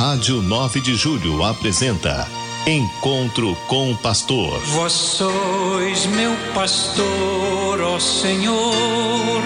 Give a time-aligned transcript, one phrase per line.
[0.00, 2.26] Rádio 9 de Julho apresenta
[2.66, 4.58] Encontro com o Pastor.
[4.60, 9.42] Vós sois meu pastor, ó Senhor,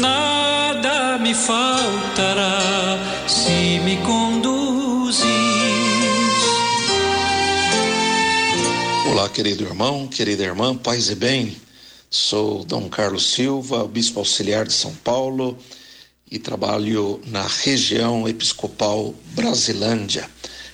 [0.00, 5.22] nada me faltará se me conduzis.
[9.12, 11.56] Olá, querido irmão, querida irmã, paz e bem.
[12.10, 15.56] Sou Dom Carlos Silva, bispo auxiliar de São Paulo
[16.32, 20.30] e trabalho na região episcopal Brasilândia.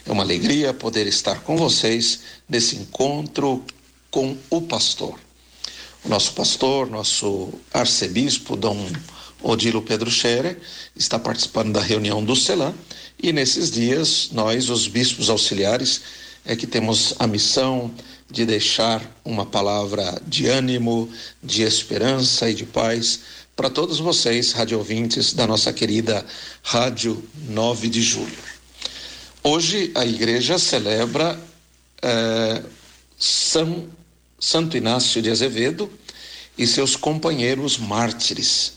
[0.06, 3.64] É uma alegria poder estar com vocês nesse encontro
[4.08, 5.18] com o pastor.
[6.04, 8.88] O nosso pastor, nosso arcebispo, Dom
[9.42, 10.60] Odilo Pedro Scherer,
[10.94, 12.72] está participando da reunião do CELAM
[13.20, 16.02] e nesses dias nós, os bispos auxiliares,
[16.44, 17.92] é que temos a missão
[18.30, 21.10] de deixar uma palavra de ânimo,
[21.42, 23.20] de esperança e de paz
[23.59, 26.25] para todos vocês, rádio ouvintes da nossa querida
[26.62, 28.39] Rádio 9 de Julho.
[29.42, 31.37] Hoje a igreja celebra
[32.01, 32.62] eh,
[33.19, 33.89] São
[34.39, 35.91] Santo Inácio de Azevedo
[36.56, 38.75] e seus companheiros mártires.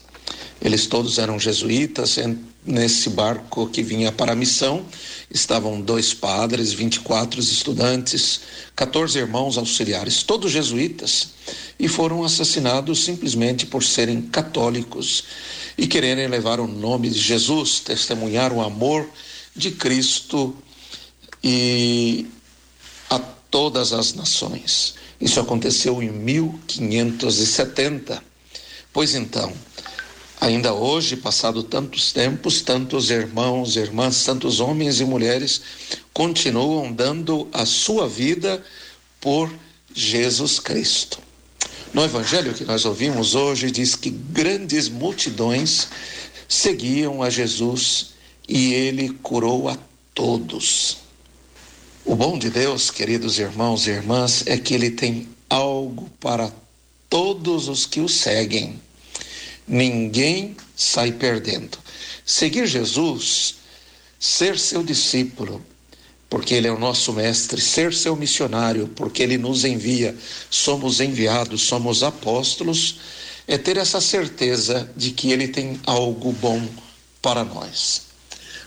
[0.60, 2.18] Eles todos eram jesuítas.
[2.66, 4.84] Nesse barco que vinha para a missão
[5.34, 8.42] estavam dois padres, 24 estudantes,
[8.76, 11.30] 14 irmãos auxiliares, todos jesuítas,
[11.80, 15.24] e foram assassinados simplesmente por serem católicos
[15.78, 19.10] e quererem levar o nome de Jesus, testemunhar o amor
[19.56, 20.54] de Cristo
[21.44, 22.28] e
[23.10, 24.94] a todas as nações.
[25.20, 28.24] Isso aconteceu em 1570.
[28.94, 29.54] Pois então,
[30.42, 35.62] Ainda hoje, passado tantos tempos, tantos irmãos, irmãs, tantos homens e mulheres
[36.12, 38.60] continuam dando a sua vida
[39.20, 39.54] por
[39.94, 41.20] Jesus Cristo.
[41.94, 45.90] No evangelho que nós ouvimos hoje, diz que grandes multidões
[46.48, 48.16] seguiam a Jesus
[48.50, 49.78] e ele curou a
[50.12, 50.98] todos.
[52.04, 56.52] O bom de Deus, queridos irmãos e irmãs, é que ele tem algo para
[57.08, 58.82] todos os que o seguem
[59.68, 61.78] ninguém sai perdendo.
[62.26, 63.56] Seguir Jesus,
[64.20, 65.64] ser seu discípulo,
[66.30, 70.16] porque ele é o nosso mestre, ser seu missionário, porque ele nos envia,
[70.50, 73.00] somos enviados, somos apóstolos,
[73.48, 76.66] é ter essa certeza de que ele tem algo bom
[77.22, 78.04] para nós.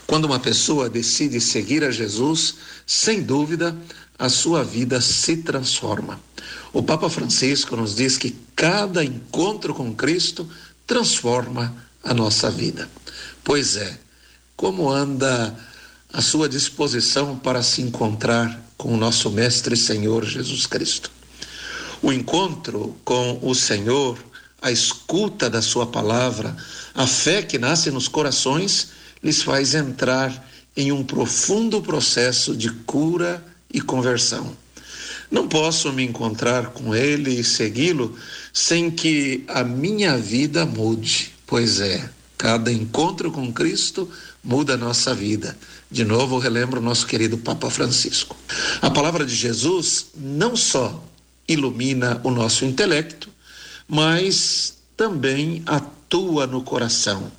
[0.05, 3.75] Quando uma pessoa decide seguir a Jesus, sem dúvida,
[4.17, 6.21] a sua vida se transforma.
[6.71, 10.47] O Papa Francisco nos diz que cada encontro com Cristo
[10.85, 12.89] transforma a nossa vida.
[13.43, 13.97] Pois é,
[14.55, 15.55] como anda
[16.11, 21.11] a sua disposição para se encontrar com o nosso Mestre Senhor Jesus Cristo?
[22.01, 24.17] O encontro com o Senhor,
[24.61, 26.55] a escuta da Sua palavra,
[26.93, 28.89] a fé que nasce nos corações,
[29.23, 30.47] lhes faz entrar
[30.77, 33.43] em um profundo processo de cura
[33.73, 34.55] e conversão.
[35.35, 38.17] Não posso me encontrar com Ele e segui-lo
[38.53, 41.33] sem que a minha vida mude.
[41.45, 44.09] Pois é, cada encontro com Cristo
[44.41, 45.57] muda a nossa vida.
[45.91, 48.37] De novo, relembro o nosso querido Papa Francisco.
[48.81, 51.03] A palavra de Jesus não só
[51.45, 53.27] ilumina o nosso intelecto,
[53.89, 57.29] mas também atua no coração,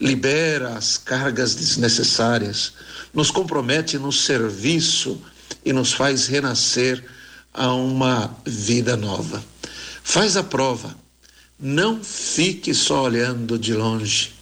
[0.00, 2.72] libera as cargas desnecessárias,
[3.14, 5.22] nos compromete no serviço
[5.64, 7.19] e nos faz renascer
[7.52, 9.42] a uma vida nova.
[10.02, 10.96] Faz a prova,
[11.58, 14.34] não fique só olhando de longe.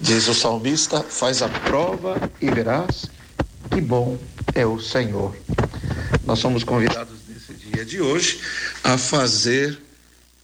[0.00, 3.06] Diz o salmista: faz a prova e verás
[3.70, 4.18] que bom
[4.54, 5.36] é o Senhor.
[6.24, 8.40] Nós somos convidados nesse dia de hoje
[8.82, 9.78] a fazer,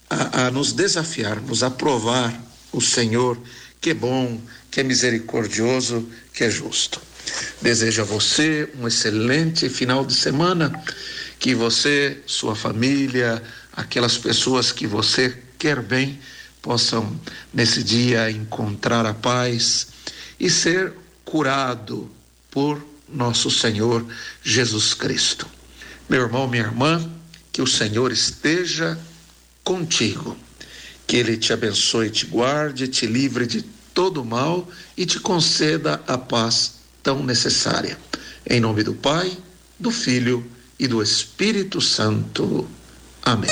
[0.09, 2.39] a, a nos desafiarmos, a provar
[2.73, 3.39] o Senhor
[3.81, 7.01] que é bom, que é misericordioso, que é justo.
[7.61, 10.73] Desejo a você um excelente final de semana,
[11.39, 13.43] que você, sua família,
[13.73, 16.19] aquelas pessoas que você quer bem,
[16.63, 17.19] possam
[17.53, 19.89] nesse dia encontrar a paz
[20.39, 20.93] e ser
[21.25, 22.11] curado
[22.51, 24.05] por nosso Senhor
[24.43, 25.47] Jesus Cristo.
[26.09, 27.09] Meu irmão, minha irmã,
[27.53, 28.99] que o Senhor esteja
[29.63, 30.37] contigo,
[31.07, 33.63] que Ele te abençoe, te guarde, te livre de
[33.95, 37.99] todo mal e te conceda a paz tão necessária.
[38.49, 39.37] Em nome do Pai,
[39.79, 40.45] do Filho
[40.79, 42.69] e do Espírito Santo.
[43.23, 43.51] Amém.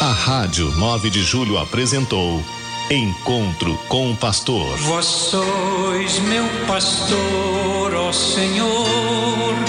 [0.00, 2.42] A Rádio 9 de Julho apresentou
[2.90, 4.78] Encontro com o Pastor.
[4.78, 9.67] Vós sois meu pastor, ó Senhor